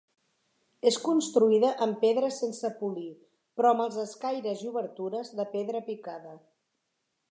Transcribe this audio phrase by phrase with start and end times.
[0.91, 3.13] És construïda en pedra sense polir
[3.61, 6.39] però amb els escaires i obertures de pedra picada.